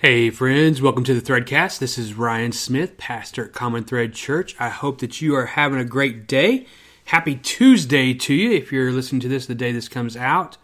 [0.00, 1.80] Hey, friends, welcome to the Threadcast.
[1.80, 4.54] This is Ryan Smith, pastor at Common Thread Church.
[4.60, 6.68] I hope that you are having a great day.
[7.06, 10.56] Happy Tuesday to you if you're listening to this the day this comes out.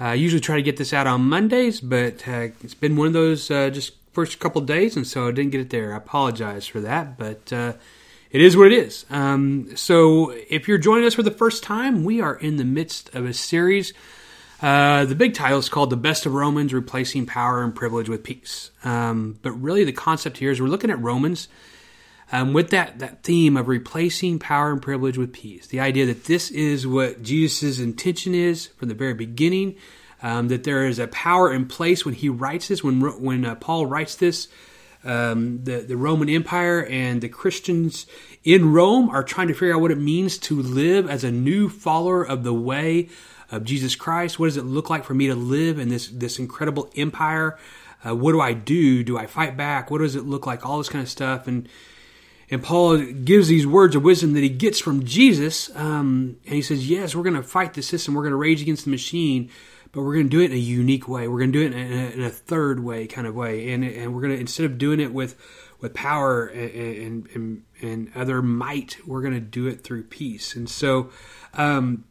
[0.00, 3.06] Uh, I usually try to get this out on Mondays, but uh, it's been one
[3.06, 5.94] of those uh, just first couple days, and so I didn't get it there.
[5.94, 7.74] I apologize for that, but uh,
[8.32, 9.06] it is what it is.
[9.08, 13.14] Um, so if you're joining us for the first time, we are in the midst
[13.14, 13.92] of a series
[14.60, 18.24] uh, the big title is called The Best of Romans Replacing Power and Privilege with
[18.24, 18.70] Peace.
[18.84, 21.48] Um, but really, the concept here is we're looking at Romans
[22.32, 25.66] um, with that, that theme of replacing power and privilege with peace.
[25.66, 29.76] The idea that this is what Jesus' intention is from the very beginning,
[30.22, 33.54] um, that there is a power in place when he writes this, when, when uh,
[33.54, 34.48] Paul writes this.
[35.04, 38.06] Um, the, the Roman Empire and the Christians
[38.42, 41.68] in Rome are trying to figure out what it means to live as a new
[41.68, 43.08] follower of the way
[43.50, 44.38] of Jesus Christ?
[44.38, 47.58] What does it look like for me to live in this this incredible empire?
[48.06, 49.02] Uh, what do I do?
[49.02, 49.90] Do I fight back?
[49.90, 50.64] What does it look like?
[50.64, 51.46] All this kind of stuff.
[51.46, 51.68] And
[52.50, 56.62] and Paul gives these words of wisdom that he gets from Jesus, um, and he
[56.62, 58.14] says, "Yes, we're going to fight the system.
[58.14, 59.50] We're going to rage against the machine."
[59.90, 61.28] But we're going to do it in a unique way.
[61.28, 63.82] We're going to do it in a, in a third way, kind of way, and
[63.82, 65.34] and we're going to instead of doing it with
[65.80, 70.54] with power and and, and other might, we're going to do it through peace.
[70.54, 71.10] And so,
[71.54, 72.04] um,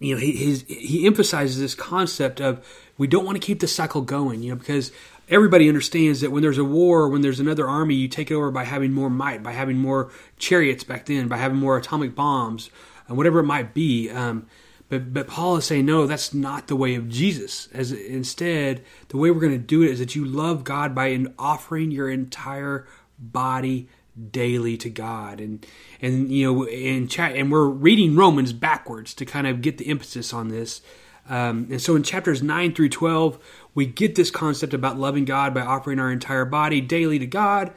[0.00, 2.64] you know, he he emphasizes this concept of
[2.98, 4.92] we don't want to keep the cycle going, you know, because
[5.28, 8.50] everybody understands that when there's a war, when there's another army, you take it over
[8.50, 12.70] by having more might, by having more chariots back then, by having more atomic bombs,
[13.08, 14.10] and whatever it might be.
[14.10, 14.46] Um,
[14.88, 17.68] but but Paul is saying no, that's not the way of Jesus.
[17.72, 21.24] As instead, the way we're going to do it is that you love God by
[21.38, 22.86] offering your entire
[23.18, 23.88] body
[24.30, 25.40] daily to God.
[25.40, 25.66] And
[26.00, 29.88] and you know in chat and we're reading Romans backwards to kind of get the
[29.88, 30.80] emphasis on this.
[31.28, 33.38] Um, and so in chapters 9 through 12
[33.74, 37.72] we get this concept about loving God by offering our entire body daily to God.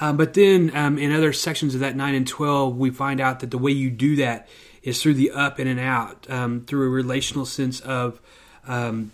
[0.00, 3.40] Um, but then um, in other sections of that 9 and 12 we find out
[3.40, 4.48] that the way you do that
[4.82, 8.20] is through the up and an out um, through a relational sense of
[8.66, 9.12] um,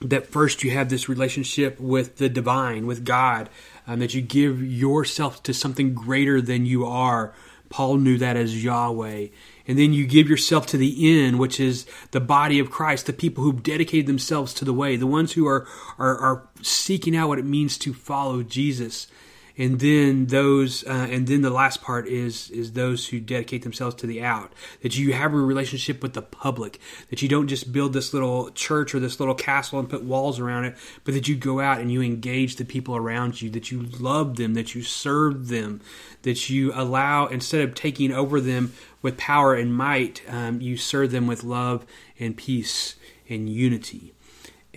[0.00, 3.48] that first you have this relationship with the divine with God
[3.86, 7.34] um, that you give yourself to something greater than you are.
[7.68, 9.28] Paul knew that as Yahweh.
[9.66, 13.12] And then you give yourself to the end, which is the body of Christ, the
[13.12, 15.66] people who've dedicated themselves to the way, the ones who are,
[15.98, 19.08] are, are seeking out what it means to follow Jesus
[19.58, 23.96] and then those uh, and then the last part is is those who dedicate themselves
[23.96, 24.52] to the out.
[24.82, 26.78] That you have a relationship with the public.
[27.10, 30.38] That you don't just build this little church or this little castle and put walls
[30.38, 33.50] around it but that you go out and you engage the people around you.
[33.50, 34.54] That you love them.
[34.54, 35.80] That you serve them.
[36.22, 41.10] That you allow instead of taking over them with power and might um, you serve
[41.10, 41.84] them with love
[42.18, 42.94] and peace
[43.28, 44.14] and unity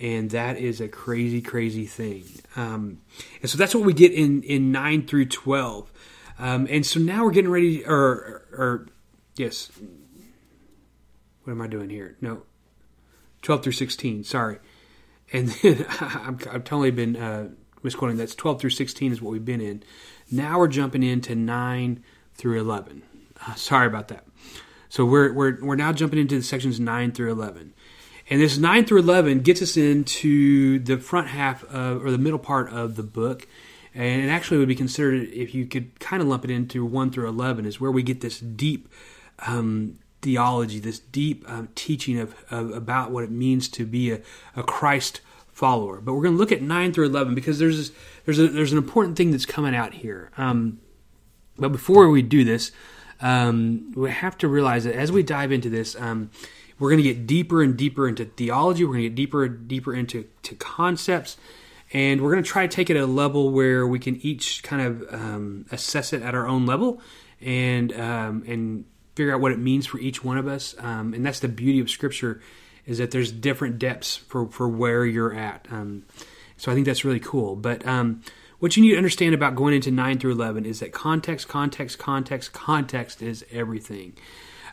[0.02, 2.24] and that is a crazy, crazy thing.
[2.56, 3.00] Um,
[3.40, 5.90] and so that's what we get in in nine through twelve.
[6.38, 8.86] Um, and so now we're getting ready, or, or, or,
[9.36, 9.70] yes,
[11.44, 12.16] what am I doing here?
[12.20, 12.42] No,
[13.42, 14.24] twelve through sixteen.
[14.24, 14.58] Sorry,
[15.32, 17.50] and then I'm, I've totally been uh,
[17.84, 18.16] misquoting.
[18.16, 19.84] That's twelve through sixteen is what we've been in.
[20.32, 22.02] Now we're jumping into nine
[22.34, 23.02] through eleven.
[23.46, 24.26] Uh, sorry about that.
[24.88, 27.72] So we're we're we're now jumping into the sections nine through eleven.
[28.30, 32.38] And this 9 through 11 gets us into the front half of, or the middle
[32.38, 33.46] part of the book.
[33.94, 37.10] And it actually would be considered, if you could kind of lump it into 1
[37.10, 38.88] through 11, is where we get this deep
[39.40, 44.20] um, theology, this deep um, teaching of, of, about what it means to be a,
[44.56, 45.20] a Christ
[45.52, 46.00] follower.
[46.00, 48.72] But we're going to look at 9 through 11 because there's, this, there's, a, there's
[48.72, 50.30] an important thing that's coming out here.
[50.38, 50.80] Um,
[51.58, 52.72] but before we do this,
[53.20, 56.30] um, we have to realize that as we dive into this, um,
[56.82, 58.84] we're going to get deeper and deeper into theology.
[58.84, 61.36] We're going to get deeper and deeper into to concepts.
[61.92, 64.64] And we're going to try to take it at a level where we can each
[64.64, 67.00] kind of um, assess it at our own level
[67.40, 68.84] and um, and
[69.14, 70.74] figure out what it means for each one of us.
[70.80, 72.40] Um, and that's the beauty of Scripture
[72.84, 75.68] is that there's different depths for, for where you're at.
[75.70, 76.02] Um,
[76.56, 77.54] so I think that's really cool.
[77.54, 78.22] But um,
[78.58, 82.00] what you need to understand about going into 9 through 11 is that context, context,
[82.00, 84.14] context, context is everything.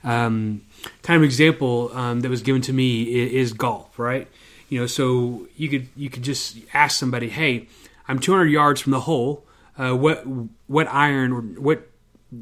[0.03, 0.63] Um,
[1.01, 4.27] kind of example um, that was given to me is, is, golf, right?
[4.69, 7.67] You know, so you could you could just ask somebody, "Hey,
[8.07, 9.45] I'm 200 yards from the hole.
[9.77, 10.23] Uh, what
[10.67, 11.87] what iron or what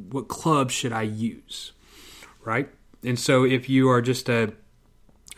[0.09, 1.71] what club should I use?"
[2.43, 2.69] Right?
[3.03, 4.53] And so if you are just a,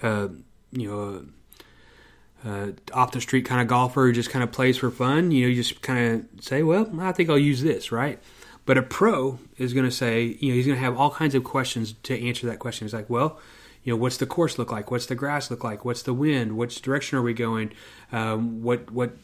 [0.01, 0.30] a
[0.72, 1.25] you know.
[2.46, 5.42] A, off the street kind of golfer who just kind of plays for fun, you
[5.42, 8.18] know, you just kind of say, well, I think I'll use this, right?
[8.69, 11.33] But a pro is going to say, you know, he's going to have all kinds
[11.33, 12.86] of questions to answer that question.
[12.86, 13.39] He's like, well,
[13.83, 14.92] you know, what's the course look like?
[14.92, 15.86] What's the grass look like?
[15.86, 16.56] What's the wind?
[16.56, 17.71] Which direction are we going?
[18.12, 19.18] Um, what what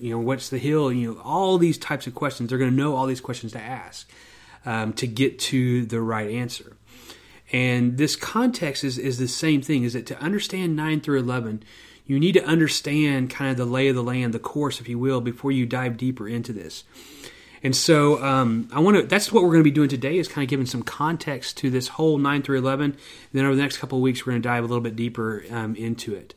[0.00, 0.92] you know, what's the hill?
[0.92, 2.48] You know, all these types of questions.
[2.48, 4.10] They're going to know all these questions to ask
[4.66, 6.76] um, to get to the right answer.
[7.52, 11.62] And this context is, is the same thing, is that to understand 9 through 11,
[12.06, 14.98] you need to understand kind of the lay of the land, the course, if you
[14.98, 16.82] will, before you dive deeper into this.
[17.62, 19.02] And so um, I want to.
[19.02, 20.18] That's what we're going to be doing today.
[20.18, 22.96] Is kind of giving some context to this whole nine through eleven.
[23.32, 25.44] Then over the next couple of weeks, we're going to dive a little bit deeper
[25.50, 26.34] um, into it.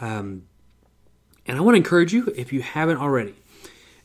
[0.00, 0.44] Um,
[1.46, 3.34] and I want to encourage you, if you haven't already,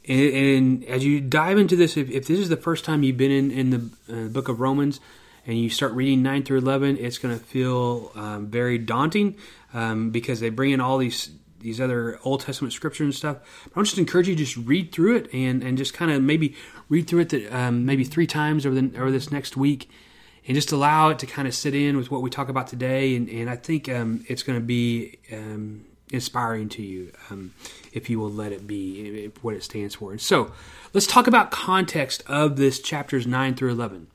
[0.07, 3.17] and, and as you dive into this, if, if, this is the first time you've
[3.17, 4.99] been in, in the uh, book of Romans,
[5.45, 9.35] and you start reading 9 through 11, it's going to feel um, very daunting
[9.73, 11.29] um, because they bring in all these
[11.65, 13.37] these other Old Testament scriptures and stuff.
[13.73, 16.21] But I just encourage you to just read through it and, and just kind of
[16.21, 16.55] maybe
[16.87, 19.89] read through it the, um, maybe three times over, the, over this next week
[20.47, 23.15] and just allow it to kind of sit in with what we talk about today.
[23.15, 27.53] And, and I think um, it's going to be um, inspiring to you um,
[27.93, 30.11] if you will let it be what it stands for.
[30.11, 30.51] And so
[30.93, 34.07] let's talk about context of this chapters 9 through 11.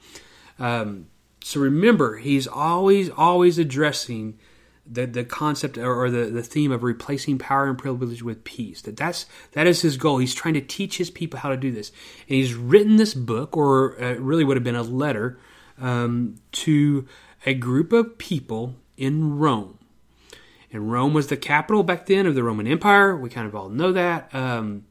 [0.58, 1.08] Um,
[1.42, 4.38] so remember, he's always, always addressing
[4.86, 8.82] the, the concept or the, the theme of replacing power and privilege with peace.
[8.82, 10.18] That that's that is his goal.
[10.18, 11.90] He's trying to teach his people how to do this,
[12.28, 15.38] and he's written this book, or uh, really would have been a letter,
[15.78, 17.06] um, to
[17.46, 19.78] a group of people in Rome.
[20.72, 23.16] And Rome was the capital back then of the Roman Empire.
[23.16, 24.32] We kind of all know that.
[24.34, 24.84] Um,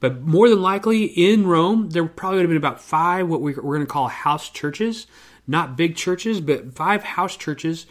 [0.00, 3.52] but more than likely, in Rome, there probably would have been about five what we're
[3.54, 5.06] going to call house churches,
[5.46, 7.86] not big churches, but five house churches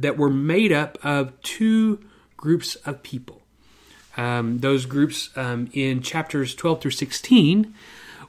[0.00, 2.00] that were made up of two
[2.36, 3.42] groups of people.
[4.16, 7.74] Um, those groups um, in chapters 12 through 16,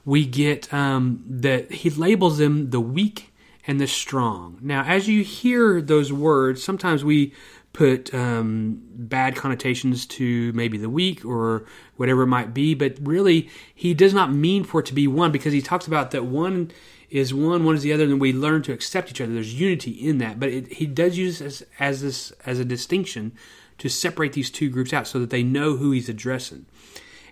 [0.06, 3.32] we get um, that he labels them the weak
[3.66, 4.58] and the strong.
[4.62, 7.34] Now, as you hear those words, sometimes we
[7.74, 11.66] put um, bad connotations to maybe the weak or
[11.98, 15.32] whatever it might be, but really, he does not mean for it to be one
[15.32, 16.72] because he talks about that one
[17.10, 19.34] is one, one is the other, and we learn to accept each other.
[19.34, 23.34] There's unity in that, but it, he does use as, as this as a distinction
[23.80, 26.66] to separate these two groups out so that they know who he's addressing.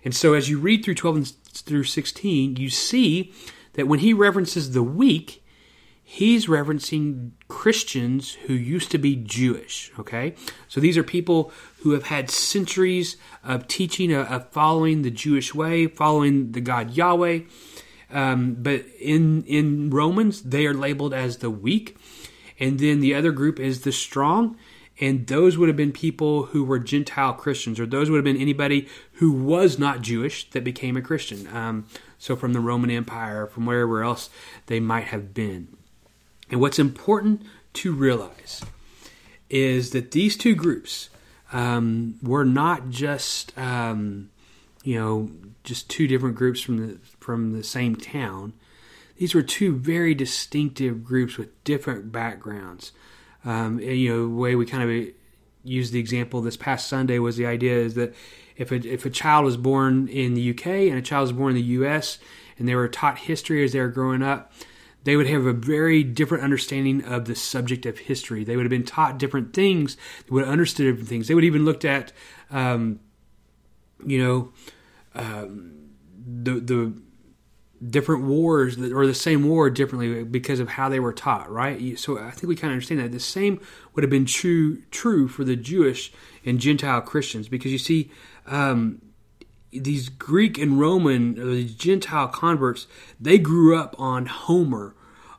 [0.04, 3.32] And so, as you read through 12 and through 16, you see
[3.74, 5.44] that when he references the weak,
[6.02, 9.92] he's referencing Christians who used to be Jewish.
[9.98, 10.34] Okay,
[10.66, 11.52] so these are people
[11.82, 17.40] who have had centuries of teaching, of following the Jewish way, following the God Yahweh.
[18.10, 21.96] Um, but in in Romans, they are labeled as the weak,
[22.58, 24.56] and then the other group is the strong.
[25.00, 28.40] And those would have been people who were Gentile Christians, or those would have been
[28.40, 31.46] anybody who was not Jewish that became a Christian.
[31.54, 31.86] Um,
[32.18, 34.28] so from the Roman Empire, from wherever else
[34.66, 35.68] they might have been.
[36.50, 37.42] And what's important
[37.74, 38.64] to realize
[39.48, 41.10] is that these two groups
[41.52, 44.30] um, were not just um,
[44.82, 45.30] you know
[45.64, 48.54] just two different groups from the from the same town.
[49.18, 52.92] These were two very distinctive groups with different backgrounds.
[53.44, 55.08] Um, and, you know, the way we kind of
[55.62, 58.14] used the example this past Sunday was the idea is that
[58.56, 61.50] if a, if a child was born in the UK and a child was born
[61.50, 62.18] in the US
[62.58, 64.50] and they were taught history as they were growing up,
[65.04, 68.42] they would have a very different understanding of the subject of history.
[68.42, 69.98] They would have been taught different things.
[70.24, 71.28] They would have understood different things.
[71.28, 72.10] They would even looked at,
[72.50, 73.00] um,
[74.06, 74.52] you know,
[75.14, 75.74] um,
[76.26, 77.07] the the
[77.86, 81.98] different wars or the same war differently because of how they were taught, right?
[81.98, 83.60] So I think we kind of understand that the same
[83.94, 86.12] would have been true true for the Jewish
[86.44, 88.10] and Gentile Christians because you see
[88.46, 89.00] um,
[89.70, 92.86] these Greek and Roman or these Gentile converts
[93.20, 94.94] they grew up on Homer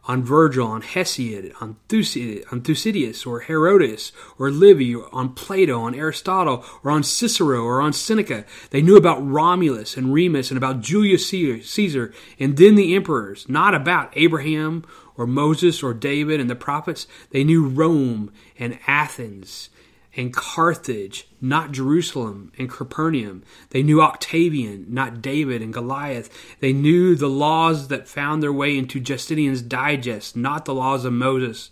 [0.10, 6.66] on Virgil, on Hesiod, on, Thucydides, or Herodotus, or Livy, or on Plato, on Aristotle,
[6.84, 8.44] or on Cicero, or on Seneca.
[8.72, 13.75] They knew about Romulus and Remus and about Julius Caesar, and then the emperors, not
[13.75, 14.84] about Abraham
[15.16, 17.06] or Moses or David and the prophets.
[17.30, 19.70] They knew Rome and Athens
[20.16, 23.44] and Carthage, not Jerusalem and Capernaum.
[23.70, 26.30] They knew Octavian, not David and Goliath.
[26.60, 31.13] They knew the laws that found their way into Justinian's Digest, not the laws of
[31.13, 31.70] Moses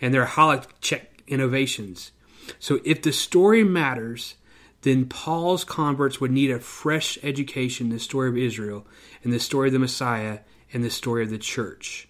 [0.00, 2.12] and their halakhic innovations.
[2.58, 4.34] So if the story matters,
[4.82, 8.86] then Paul's converts would need a fresh education in the story of Israel
[9.22, 10.40] and the story of the Messiah
[10.72, 12.08] and the story of the church.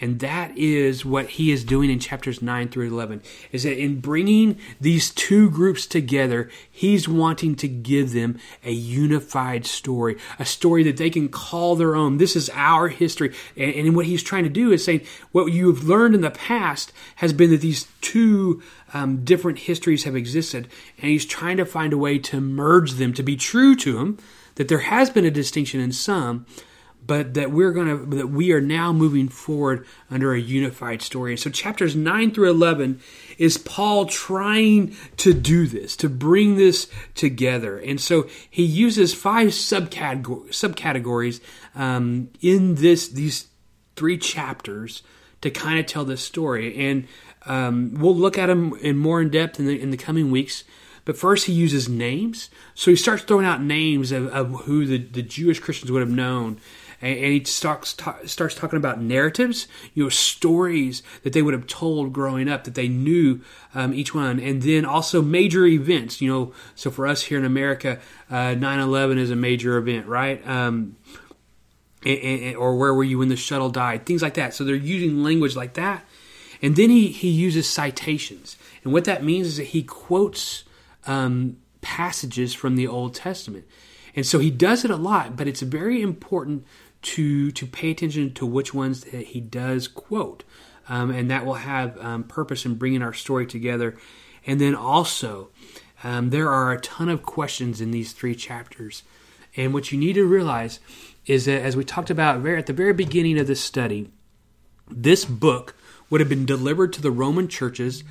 [0.00, 3.22] And that is what he is doing in chapters 9 through 11.
[3.52, 9.66] Is that in bringing these two groups together, he's wanting to give them a unified
[9.66, 12.16] story, a story that they can call their own.
[12.16, 13.34] This is our history.
[13.56, 15.02] And, and what he's trying to do is saying
[15.32, 18.62] what you've learned in the past has been that these two
[18.94, 20.68] um, different histories have existed.
[20.98, 24.18] And he's trying to find a way to merge them, to be true to them,
[24.54, 26.46] that there has been a distinction in some
[27.06, 31.36] but that we're going to that we are now moving forward under a unified story.
[31.36, 33.00] So chapters 9 through 11
[33.38, 37.78] is Paul trying to do this, to bring this together.
[37.78, 41.40] And so he uses five subcategories, subcategories
[41.74, 43.48] um, in this these
[43.96, 45.02] three chapters
[45.40, 46.76] to kind of tell this story.
[46.76, 47.08] And
[47.46, 50.64] um, we'll look at them in more in depth in the, in the coming weeks.
[51.04, 52.50] But first, he uses names.
[52.74, 56.10] So he starts throwing out names of, of who the, the Jewish Christians would have
[56.10, 56.60] known
[57.00, 61.54] and, and he starts ta- starts talking about narratives, you know, stories that they would
[61.54, 63.40] have told growing up that they knew
[63.74, 66.20] um, each one, and then also major events.
[66.20, 67.98] You know, so for us here in America,
[68.30, 70.46] uh, 9/11 is a major event, right?
[70.46, 70.96] Um,
[72.04, 74.06] and, and, or where were you when the shuttle died?
[74.06, 74.54] Things like that.
[74.54, 76.04] So they're using language like that,
[76.62, 80.64] and then he he uses citations, and what that means is that he quotes.
[81.06, 83.64] Um, passages from the Old Testament.
[84.14, 86.66] And so he does it a lot, but it's very important
[87.02, 90.44] to to pay attention to which ones that he does quote,
[90.88, 93.96] um, and that will have um, purpose in bringing our story together.
[94.46, 95.50] And then also,
[96.02, 99.02] um, there are a ton of questions in these three chapters,
[99.56, 100.80] and what you need to realize
[101.26, 104.10] is that as we talked about very, at the very beginning of this study,
[104.90, 105.74] this book
[106.08, 108.02] would have been delivered to the Roman churches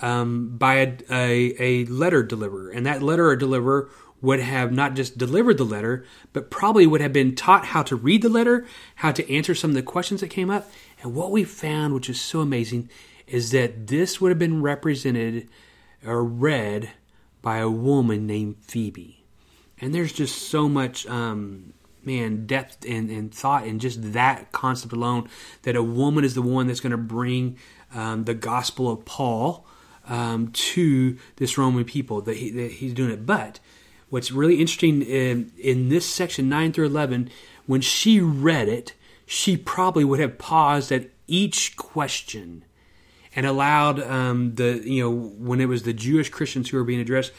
[0.00, 3.90] um, by a, a, a letter deliverer, and that letter deliverer
[4.20, 7.96] would have not just delivered the letter, but probably would have been taught how to
[7.96, 10.70] read the letter, how to answer some of the questions that came up.
[11.02, 12.88] And what we found, which is so amazing,
[13.26, 15.48] is that this would have been represented
[16.04, 16.90] or read
[17.42, 19.24] by a woman named Phoebe.
[19.80, 21.72] And there's just so much, um,
[22.02, 25.28] man, depth and, and thought in just that concept alone
[25.62, 27.56] that a woman is the one that's going to bring
[27.94, 29.64] um, the gospel of Paul
[30.08, 33.26] um, to this Roman people, that, he, that he's doing it.
[33.26, 33.60] But
[34.10, 37.30] what's really interesting in, in this section 9 through 11
[37.66, 38.94] when she read it
[39.26, 42.64] she probably would have paused at each question
[43.36, 47.00] and allowed um, the you know when it was the jewish christians who were being
[47.00, 47.32] addressed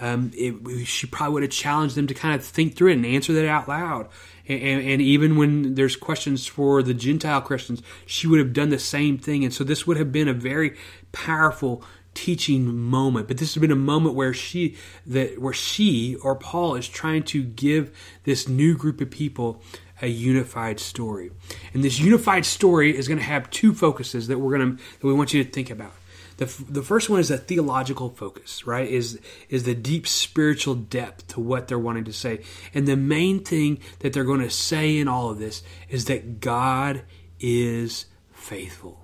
[0.00, 3.06] um, it, she probably would have challenged them to kind of think through it and
[3.06, 4.08] answer that out loud.
[4.48, 8.78] And, and, even when there's questions for the gentile christians she would have done the
[8.78, 9.42] same thing.
[9.44, 10.76] And so this would have been a very
[11.12, 11.82] powerful
[12.14, 16.74] teaching moment but this has been a moment where she that where she or paul
[16.74, 17.90] is trying to give
[18.24, 19.62] this new group of people
[20.02, 21.30] a unified story.
[21.72, 25.06] And this unified story is going to have two focuses that we're going to that
[25.06, 25.92] we want you to think about.
[26.36, 28.88] The, the first one is a theological focus right?
[28.88, 32.42] Is is the deep spiritual depth to what they're wanting to say.
[32.74, 36.40] And the main thing that they're going to say in all of this is that
[36.40, 37.02] god
[37.38, 39.00] is faithful.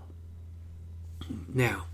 [1.48, 1.86] Now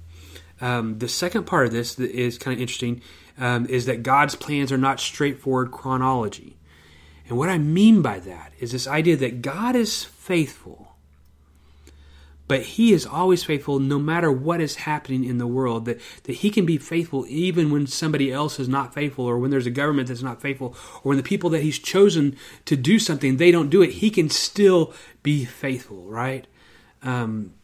[0.61, 3.03] um, the second part of this is kind of interesting
[3.39, 6.57] um, is that God's plans are not straightforward chronology.
[7.29, 10.95] And what I mean by that is this idea that God is faithful,
[12.49, 15.85] but He is always faithful no matter what is happening in the world.
[15.87, 19.51] That, that He can be faithful even when somebody else is not faithful, or when
[19.51, 22.99] there's a government that's not faithful, or when the people that He's chosen to do
[22.99, 23.91] something, they don't do it.
[23.91, 26.47] He can still be faithful, right?
[27.03, 27.55] Um,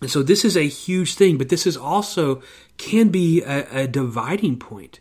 [0.00, 2.42] and so this is a huge thing, but this is also
[2.76, 5.00] can be a, a dividing point.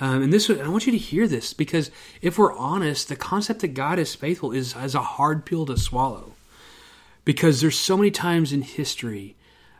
[0.00, 1.90] Um, and this, I want you to hear this because
[2.22, 5.76] if we're honest, the concept that God is faithful is, is a hard pill to
[5.76, 6.32] swallow.
[7.24, 9.36] Because there's so many times in history,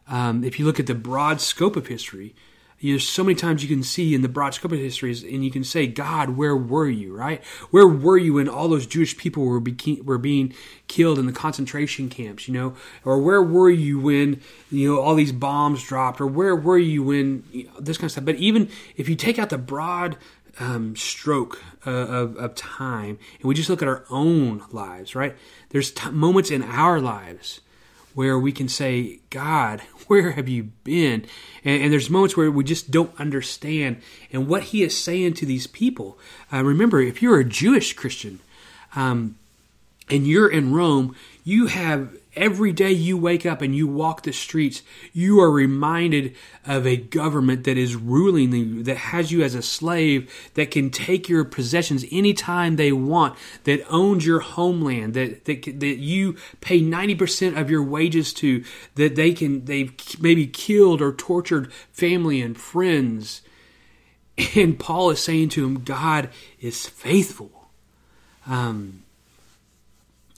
[0.07, 2.35] um, if you look at the broad scope of history,
[2.81, 5.51] there's so many times you can see in the broad scope of histories, and you
[5.51, 7.45] can say, God, where were you, right?
[7.71, 9.61] Where were you when all those Jewish people were,
[10.05, 10.55] were being
[10.87, 12.75] killed in the concentration camps, you know?
[13.05, 16.21] Or where were you when, you know, all these bombs dropped?
[16.21, 18.25] Or where were you when you know, this kind of stuff?
[18.25, 20.17] But even if you take out the broad
[20.61, 25.37] um, stroke uh, of, of time and we just look at our own lives, right?
[25.71, 27.61] There's t- moments in our lives
[28.19, 31.25] where we can say, God, where have you been?
[31.63, 34.03] And, and, there's moments where we just don't understand.
[34.33, 36.19] And what he is saying to these people,
[36.53, 38.41] uh, remember, if you're a Jewish Christian
[38.97, 39.37] um,
[40.11, 44.33] and you're in Rome, you have every day you wake up and you walk the
[44.33, 49.55] streets, you are reminded of a government that is ruling you, that has you as
[49.55, 55.45] a slave, that can take your possessions anytime they want, that owns your homeland, that,
[55.45, 58.65] that, that you pay 90% of your wages to,
[58.95, 63.43] that they can, they've maybe killed or tortured family and friends.
[64.55, 66.31] And Paul is saying to him, God
[66.61, 67.51] is faithful.
[68.47, 69.03] Um,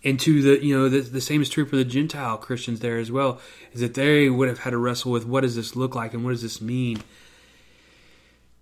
[0.04, 2.98] and to the you know the, the same is true for the gentile christians there
[2.98, 3.40] as well
[3.72, 6.24] is that they would have had to wrestle with what does this look like and
[6.24, 7.02] what does this mean.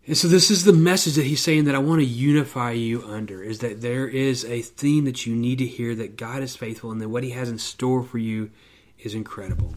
[0.06, 3.02] And so this is the message that he's saying that i want to unify you
[3.04, 6.56] under is that there is a theme that you need to hear that god is
[6.56, 8.50] faithful and that what he has in store for you
[8.98, 9.74] is incredible.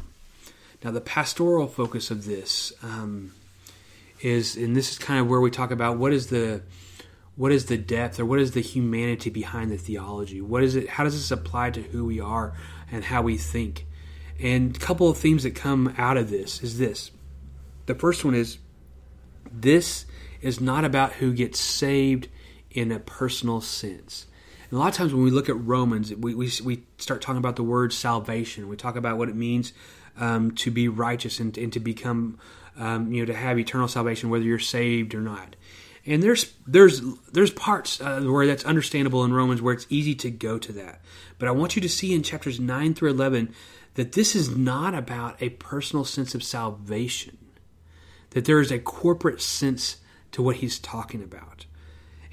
[0.83, 3.33] Now the pastoral focus of this um,
[4.21, 6.61] is and this is kind of where we talk about what is the
[7.41, 10.39] what is the depth or what is the humanity behind the theology?
[10.39, 10.87] What is it?
[10.87, 12.53] How does this apply to who we are
[12.91, 13.87] and how we think?
[14.39, 17.09] And a couple of themes that come out of this is this.
[17.87, 18.59] The first one is
[19.51, 20.05] this
[20.43, 22.27] is not about who gets saved
[22.69, 24.27] in a personal sense.
[24.71, 27.55] A lot of times when we look at Romans, we, we, we start talking about
[27.55, 28.69] the word salvation.
[28.69, 29.73] We talk about what it means
[30.15, 32.37] um, to be righteous and, and to become,
[32.77, 35.55] um, you know, to have eternal salvation, whether you're saved or not.
[36.05, 40.31] And there's there's there's parts uh, where that's understandable in Romans where it's easy to
[40.31, 41.01] go to that.
[41.37, 43.53] But I want you to see in chapters 9 through 11
[43.95, 47.37] that this is not about a personal sense of salvation.
[48.31, 49.97] That there is a corporate sense
[50.31, 51.65] to what he's talking about.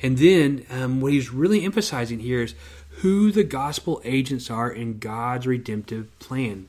[0.00, 2.54] And then um, what he's really emphasizing here is
[3.00, 6.68] who the gospel agents are in God's redemptive plan.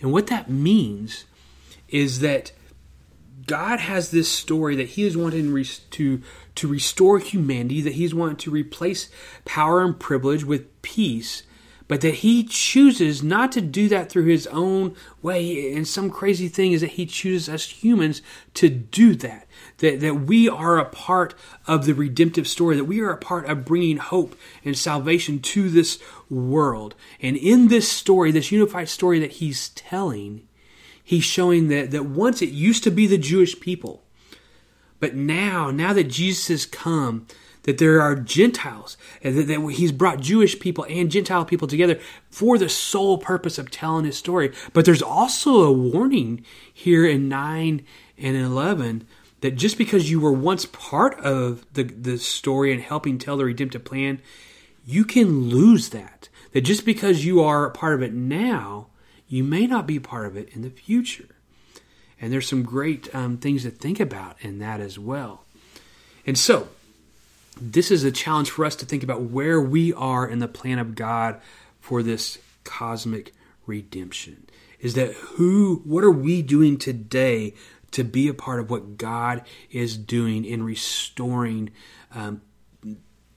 [0.00, 1.24] And what that means
[1.88, 2.52] is that
[3.50, 6.22] God has this story that He is wanting to
[6.54, 9.10] to restore humanity, that He's wanting to replace
[9.44, 11.42] power and privilege with peace,
[11.88, 15.74] but that He chooses not to do that through His own way.
[15.74, 18.22] And some crazy thing is that He chooses us humans
[18.54, 19.48] to do that.
[19.78, 21.34] That, that we are a part
[21.66, 25.68] of the redemptive story, that we are a part of bringing hope and salvation to
[25.68, 26.94] this world.
[27.20, 30.46] And in this story, this unified story that he's telling,
[31.10, 34.04] he's showing that, that once it used to be the Jewish people,
[35.00, 37.26] but now, now that Jesus has come,
[37.64, 41.98] that there are Gentiles, and that, that, he's brought Jewish people and Gentile people together
[42.30, 44.52] for the sole purpose of telling his story.
[44.72, 47.84] But there's also a warning here in 9
[48.16, 49.04] and 11
[49.40, 53.46] that just because you were once part of the, the story and helping tell the
[53.46, 54.22] redemptive plan,
[54.86, 56.28] you can lose that.
[56.52, 58.90] That just because you are a part of it now
[59.30, 61.36] you may not be part of it in the future.
[62.20, 65.44] And there's some great um, things to think about in that as well.
[66.26, 66.68] And so,
[67.58, 70.78] this is a challenge for us to think about where we are in the plan
[70.78, 71.40] of God
[71.80, 73.32] for this cosmic
[73.66, 74.46] redemption.
[74.80, 77.54] Is that who, what are we doing today
[77.92, 81.70] to be a part of what God is doing in restoring
[82.14, 82.42] um,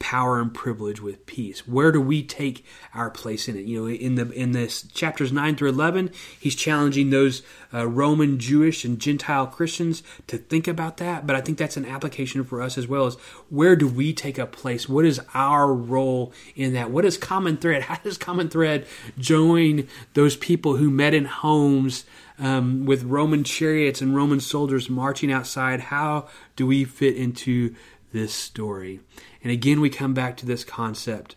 [0.03, 1.65] power and privilege with peace.
[1.65, 3.63] Where do we take our place in it?
[3.63, 7.41] You know, in the in this chapters nine through eleven, he's challenging those
[7.73, 11.25] uh, Roman, Jewish, and Gentile Christians to think about that.
[11.25, 13.05] But I think that's an application for us as well.
[13.05, 13.15] As
[13.49, 14.89] where do we take a place?
[14.89, 16.91] What is our role in that?
[16.91, 17.83] What is common thread?
[17.93, 18.85] How does common thread
[19.17, 22.03] join those people who met in homes?
[22.39, 27.75] Um, with Roman chariots and Roman soldiers marching outside, how do we fit into
[28.13, 29.01] this story?
[29.43, 31.35] And again, we come back to this concept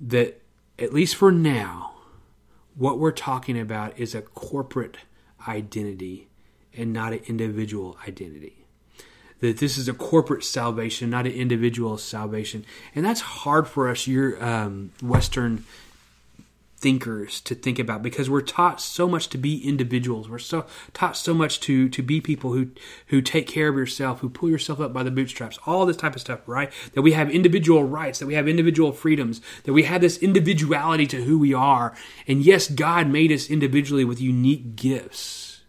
[0.00, 0.42] that,
[0.78, 1.92] at least for now,
[2.74, 4.96] what we're talking about is a corporate
[5.46, 6.28] identity
[6.76, 8.66] and not an individual identity.
[9.40, 12.64] That this is a corporate salvation, not an individual salvation.
[12.94, 15.64] And that's hard for us, your um, Western
[16.78, 20.28] thinkers to think about because we're taught so much to be individuals.
[20.28, 22.70] We're so taught so much to to be people who
[23.06, 26.14] who take care of yourself, who pull yourself up by the bootstraps, all this type
[26.14, 26.70] of stuff, right?
[26.92, 31.06] That we have individual rights, that we have individual freedoms, that we have this individuality
[31.06, 31.94] to who we are.
[32.28, 35.62] And yes, God made us individually with unique gifts.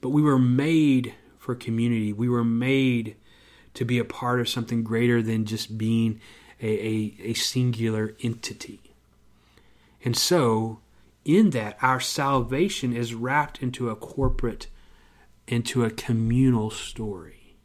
[0.00, 2.12] But we were made for community.
[2.12, 3.16] We were made
[3.74, 6.20] to be a part of something greater than just being
[6.60, 8.91] a, a, a singular entity.
[10.04, 10.80] And so,
[11.24, 14.66] in that, our salvation is wrapped into a corporate,
[15.46, 17.56] into a communal story.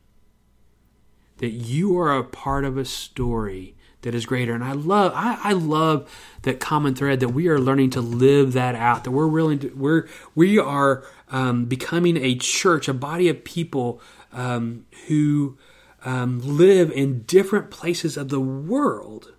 [1.37, 4.53] That you are a part of a story that is greater.
[4.53, 6.09] And I love, I, I love
[6.43, 9.03] that common thread that we are learning to live that out.
[9.03, 14.01] That we're willing to, we're we are um, becoming a church, a body of people
[14.31, 15.57] um, who
[16.05, 19.33] um, live in different places of the world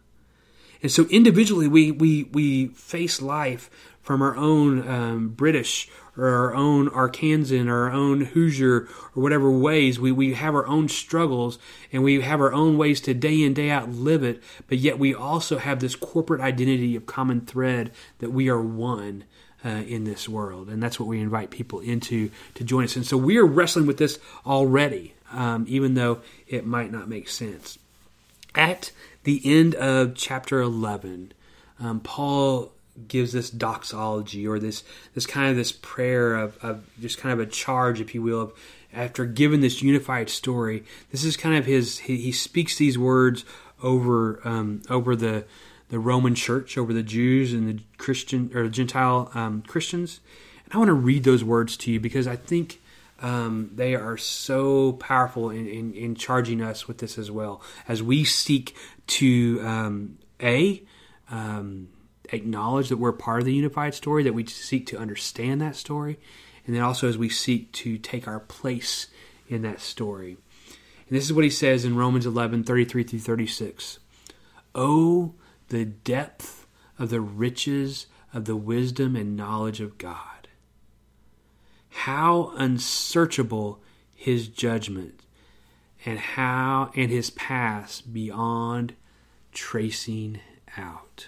[0.83, 6.55] and so individually, we, we, we face life from our own um, British or our
[6.55, 10.01] own Arkansan or our own Hoosier or whatever ways.
[10.01, 11.59] We, we have our own struggles
[11.93, 14.99] and we have our own ways to day in, day out live it, but yet
[14.99, 19.25] we also have this corporate identity of common thread that we are one.
[19.65, 22.95] Uh, in this world, and that's what we invite people into to join us.
[22.95, 27.29] And so we are wrestling with this already, um, even though it might not make
[27.29, 27.77] sense.
[28.55, 28.93] At
[29.25, 31.33] the end of chapter 11,
[31.81, 32.73] um, Paul
[33.07, 34.83] gives this doxology or this
[35.15, 38.41] this kind of this prayer of, of just kind of a charge, if you will,
[38.41, 38.53] of
[38.93, 40.85] after giving this unified story.
[41.11, 42.01] This is kind of his.
[42.01, 43.45] He, he speaks these words
[43.83, 45.45] over um, over the
[45.89, 50.21] the Roman Church, over the Jews and the Christian or Gentile um, Christians.
[50.65, 52.81] And I want to read those words to you because I think
[53.21, 58.03] um, they are so powerful in, in, in, charging us with this as well as
[58.03, 58.77] we seek
[59.09, 60.83] to um, a
[61.31, 61.89] um,
[62.31, 66.19] acknowledge that we're part of the unified story, that we seek to understand that story,
[66.67, 69.09] and then also as we seek to take our place
[69.49, 70.37] in that story.
[71.09, 73.99] And this is what he says in Romans 11 33 through 36.
[74.75, 75.35] Oh,
[75.69, 76.67] the depth
[76.99, 80.38] of the riches of the wisdom and knowledge of God.
[82.03, 83.81] How unsearchable
[84.15, 85.23] his judgment
[86.07, 88.95] and how and his paths beyond
[89.53, 90.39] tracing
[90.77, 91.27] out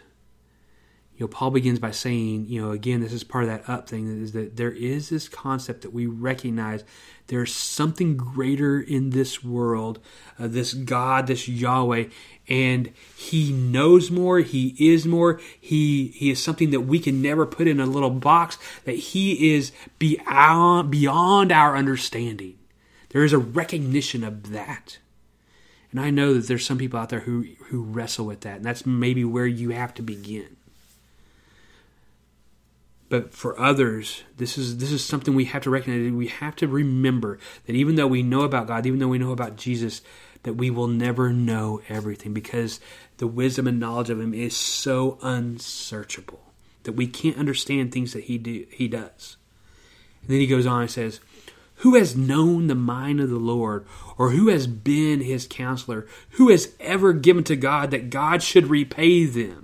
[1.21, 3.87] you know, Paul begins by saying, you know, again, this is part of that up
[3.87, 6.83] thing is that there is this concept that we recognize
[7.27, 9.99] there's something greater in this world,
[10.39, 12.07] uh, this God, this Yahweh,
[12.49, 17.45] and He knows more, He is more, He He is something that we can never
[17.45, 18.57] put in a little box.
[18.87, 22.57] That He is beyond beyond our understanding.
[23.11, 24.97] There is a recognition of that.
[25.91, 28.65] And I know that there's some people out there who who wrestle with that, and
[28.65, 30.57] that's maybe where you have to begin
[33.11, 36.11] but for others this is this is something we have to recognize.
[36.11, 39.33] We have to remember that even though we know about god even though we know
[39.33, 40.01] about jesus
[40.43, 42.81] that we will never know everything because
[43.19, 46.41] the wisdom and knowledge of him is so unsearchable
[46.85, 49.37] that we can't understand things that he do, he does.
[50.23, 51.21] And then he goes on and says
[51.77, 53.87] who has known the mind of the lord
[54.19, 56.07] or who has been his counselor?
[56.33, 59.60] Who has ever given to god that god should repay them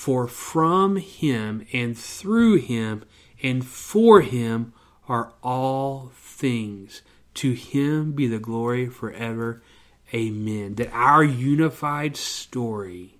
[0.00, 3.04] for from him and through him
[3.42, 4.72] and for him
[5.06, 7.02] are all things.
[7.34, 9.62] To him be the glory forever.
[10.14, 10.76] Amen.
[10.76, 13.18] That our unified story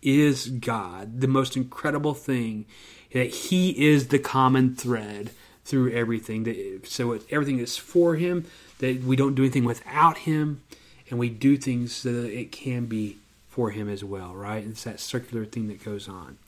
[0.00, 2.64] is God, the most incredible thing,
[3.12, 5.32] that He is the common thread
[5.66, 6.44] through everything.
[6.44, 8.46] That so everything is for Him.
[8.78, 10.62] That we don't do anything without Him,
[11.10, 14.64] and we do things so that it can be for him as well, right?
[14.64, 16.38] It's that circular thing that goes on.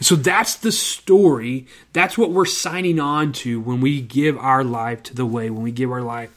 [0.00, 1.66] So that's the story.
[1.92, 5.62] That's what we're signing on to when we give our life to the way, when
[5.62, 6.30] we give our life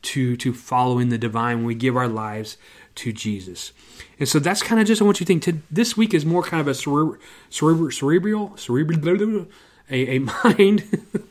[0.00, 2.56] to to following the divine, when we give our lives
[2.96, 3.72] to Jesus.
[4.18, 5.42] And so that's kind of just I want you to think.
[5.44, 9.46] To, this week is more kind of a cerebral, cerebral, cerebral, cerebral
[9.90, 10.82] a, a mind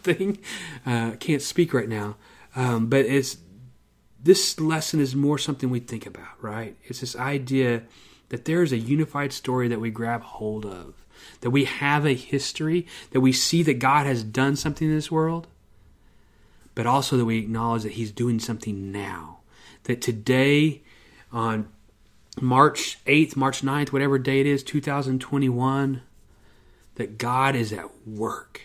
[0.04, 0.38] thing.
[0.86, 2.16] Uh, can't speak right now,
[2.56, 3.38] um, but it's
[4.22, 6.76] this lesson is more something we think about, right?
[6.86, 7.84] It's this idea
[8.30, 11.06] that there is a unified story that we grab hold of,
[11.42, 15.12] that we have a history, that we see that God has done something in this
[15.12, 15.48] world,
[16.76, 19.40] but also that we acknowledge that He's doing something now.
[19.84, 20.84] That today,
[21.32, 21.70] on
[22.40, 26.02] March 8th, March 9th, whatever day it is, 2021,
[26.96, 28.62] that God is at work.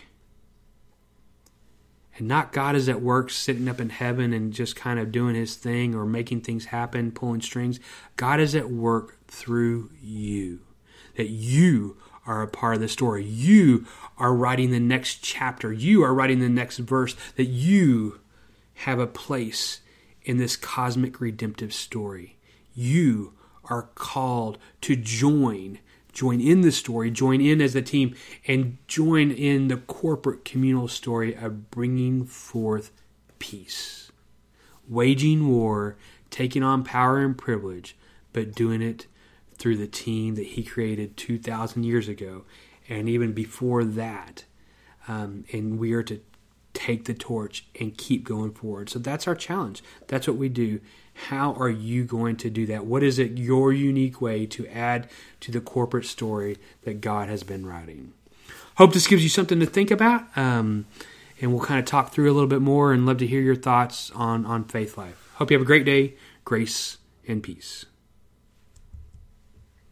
[2.17, 5.33] And not God is at work sitting up in heaven and just kind of doing
[5.33, 7.79] his thing or making things happen, pulling strings.
[8.15, 10.59] God is at work through you.
[11.15, 13.25] That you are a part of the story.
[13.25, 13.85] You
[14.17, 15.73] are writing the next chapter.
[15.73, 17.15] You are writing the next verse.
[17.35, 18.19] That you
[18.75, 19.81] have a place
[20.21, 22.37] in this cosmic redemptive story.
[22.73, 23.33] You
[23.65, 25.79] are called to join,
[26.11, 28.15] join in the story, join in as a team,
[28.47, 32.91] and join in the corporate communal story of bringing forth
[33.39, 34.11] peace,
[34.87, 35.97] waging war,
[36.29, 37.95] taking on power and privilege,
[38.31, 39.07] but doing it
[39.57, 42.43] through the team that he created 2,000 years ago
[42.89, 44.45] and even before that.
[45.07, 46.21] Um, and we are to
[46.73, 48.89] take the torch and keep going forward.
[48.89, 49.83] So that's our challenge.
[50.07, 50.79] That's what we do.
[51.29, 52.85] How are you going to do that?
[52.85, 55.09] What is it your unique way to add
[55.41, 58.13] to the corporate story that God has been writing?
[58.77, 60.35] Hope this gives you something to think about.
[60.35, 60.87] Um,
[61.39, 63.55] and we'll kind of talk through a little bit more and love to hear your
[63.55, 65.29] thoughts on, on faith life.
[65.35, 66.15] Hope you have a great day.
[66.43, 67.85] Grace and peace.